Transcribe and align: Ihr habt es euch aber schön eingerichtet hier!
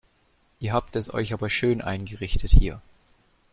Ihr 0.59 0.73
habt 0.73 0.95
es 0.95 1.13
euch 1.13 1.31
aber 1.31 1.51
schön 1.51 1.79
eingerichtet 1.79 2.49
hier! 2.49 2.81